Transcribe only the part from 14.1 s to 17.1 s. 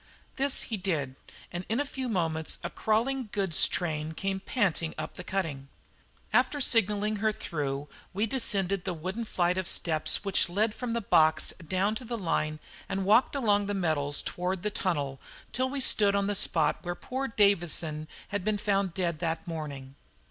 towards the tunnel till we stood on the spot where